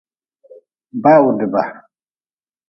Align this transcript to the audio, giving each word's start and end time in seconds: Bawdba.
Bawdba. 1.03 1.63